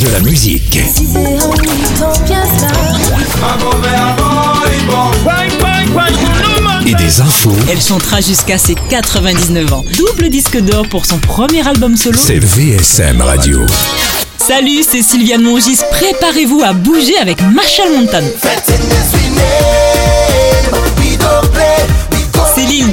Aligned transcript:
De 0.00 0.08
la 0.10 0.20
musique. 0.20 0.78
Et 6.86 6.94
des 6.94 7.20
infos. 7.20 7.52
Elle 7.70 7.80
chantera 7.80 8.20
jusqu'à 8.20 8.58
ses 8.58 8.74
99 8.74 9.72
ans. 9.72 9.84
Double 9.96 10.28
disque 10.28 10.58
d'or 10.60 10.86
pour 10.88 11.06
son 11.06 11.18
premier 11.18 11.66
album 11.66 11.96
solo. 11.96 12.18
C'est 12.22 12.38
VSM 12.38 13.22
Radio. 13.22 13.64
Salut, 14.36 14.82
c'est 14.88 15.02
Sylviane 15.02 15.42
Mongis. 15.42 15.80
Préparez-vous 15.90 16.62
à 16.62 16.72
bouger 16.72 17.16
avec 17.18 17.40
Marshall 17.42 17.92
Montano. 17.96 18.28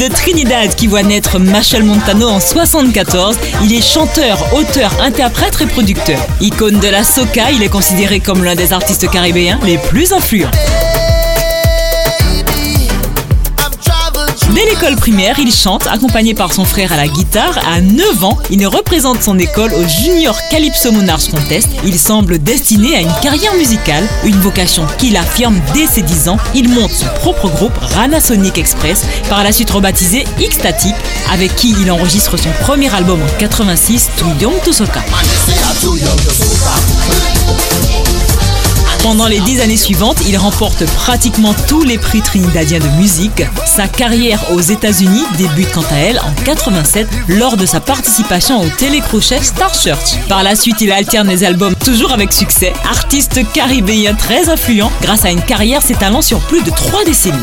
De 0.03 0.13
Trinidad 0.13 0.75
qui 0.75 0.87
voit 0.87 1.03
naître 1.03 1.39
Marshall 1.39 1.83
Montano 1.83 2.27
en 2.27 2.39
74. 2.39 3.37
Il 3.63 3.73
est 3.73 3.81
chanteur, 3.81 4.53
auteur, 4.53 4.91
interprète 5.01 5.61
et 5.61 5.65
producteur. 5.65 6.19
Icône 6.41 6.79
de 6.79 6.89
la 6.89 7.03
soca, 7.03 7.51
il 7.51 7.63
est 7.63 7.69
considéré 7.69 8.19
comme 8.19 8.43
l'un 8.43 8.55
des 8.55 8.73
artistes 8.73 9.09
caribéens 9.09 9.59
les 9.63 9.77
plus 9.77 10.11
influents. 10.11 10.51
Dès 14.51 14.65
l'école 14.65 14.95
primaire, 14.95 15.39
il 15.39 15.53
chante, 15.53 15.87
accompagné 15.87 16.33
par 16.33 16.53
son 16.53 16.65
frère 16.65 16.91
à 16.91 16.97
la 16.97 17.07
guitare. 17.07 17.57
À 17.67 17.81
9 17.81 18.23
ans, 18.23 18.37
il 18.49 18.67
représente 18.67 19.23
son 19.23 19.39
école 19.39 19.73
au 19.73 19.87
Junior 19.87 20.37
Calypso 20.51 20.91
Monarchs 20.91 21.29
Contest. 21.29 21.69
Il 21.85 21.97
semble 21.97 22.37
destiné 22.39 22.95
à 22.95 23.01
une 23.01 23.13
carrière 23.21 23.53
musicale, 23.55 24.03
une 24.25 24.39
vocation 24.39 24.85
qu'il 24.97 25.15
affirme 25.17 25.59
dès 25.73 25.87
ses 25.87 26.01
10 26.01 26.29
ans. 26.29 26.37
Il 26.53 26.69
monte 26.69 26.91
son 26.91 27.07
propre 27.15 27.49
groupe, 27.49 27.77
Rana 27.77 28.19
Sonic 28.19 28.57
Express, 28.57 29.03
par 29.29 29.43
la 29.43 29.51
suite 29.51 29.71
rebaptisé 29.71 30.25
X-Static, 30.39 30.93
avec 31.31 31.55
qui 31.55 31.73
il 31.81 31.89
enregistre 31.89 32.37
son 32.37 32.49
premier 32.61 32.93
album 32.93 33.21
en 33.21 33.39
86, 33.39 34.09
Too 34.17 34.25
Young 34.41 34.61
to 34.63 34.73
Soca. 34.73 35.03
Pendant 39.03 39.27
les 39.27 39.41
dix 39.41 39.59
années 39.59 39.75
suivantes, 39.75 40.19
il 40.25 40.37
remporte 40.37 40.85
pratiquement 40.85 41.53
tous 41.67 41.83
les 41.83 41.97
prix 41.97 42.21
trinidadiens 42.21 42.79
de 42.79 42.87
musique. 42.97 43.43
Sa 43.65 43.89
carrière 43.89 44.39
aux 44.53 44.61
États-Unis 44.61 45.25
débute 45.37 45.73
quant 45.73 45.83
à 45.91 45.97
elle 45.97 46.19
en 46.19 46.31
87 46.45 47.09
lors 47.27 47.57
de 47.57 47.65
sa 47.65 47.81
participation 47.81 48.61
au 48.61 48.69
télécrochet 48.69 49.43
Star 49.43 49.73
Church. 49.75 50.17
Par 50.29 50.41
la 50.41 50.55
suite, 50.55 50.79
il 50.79 50.89
alterne 50.89 51.27
les 51.27 51.43
albums 51.43 51.75
toujours 51.75 52.13
avec 52.13 52.31
succès. 52.31 52.71
Artiste 52.89 53.41
caribéen 53.51 54.15
très 54.15 54.47
influent 54.47 54.91
grâce 55.01 55.25
à 55.25 55.31
une 55.31 55.41
carrière 55.41 55.81
s'étalant 55.81 56.21
sur 56.21 56.39
plus 56.39 56.63
de 56.63 56.69
trois 56.69 57.03
décennies. 57.03 57.37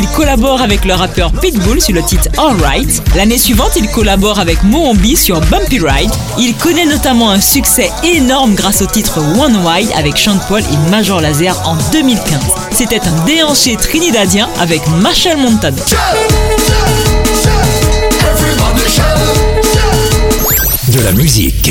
2010, 0.00 0.02
il 0.02 0.08
collabore 0.16 0.62
avec 0.62 0.84
le 0.84 0.94
rappeur 0.94 1.32
Pitbull 1.32 1.80
sur 1.80 1.94
le 1.94 2.02
titre 2.02 2.28
Alright. 2.38 3.02
L'année 3.16 3.38
suivante, 3.38 3.72
il 3.76 3.88
collabore 3.88 4.38
avec 4.38 4.62
Moambi 4.62 5.16
sur 5.16 5.40
Bumpy 5.42 5.78
Ride. 5.78 6.10
Il 6.38 6.54
connaît 6.56 6.86
notamment 6.86 7.30
un 7.30 7.40
succès 7.40 7.90
énorme 8.02 8.54
grâce 8.54 8.82
au 8.82 8.86
titre 8.86 9.18
One 9.38 9.56
Wide 9.64 9.90
avec 9.96 10.16
Sean 10.18 10.38
Paul 10.48 10.62
et 10.62 10.90
Major 10.90 11.20
Lazer 11.20 11.56
en 11.66 11.76
2015. 11.92 12.40
C'était 12.72 13.00
un 13.00 13.24
déhanché 13.26 13.76
trinidadien 13.76 14.48
avec 14.60 14.80
Marshall 15.00 15.36
Montano. 15.36 15.82
De 20.88 21.00
la 21.02 21.12
musique. 21.12 21.70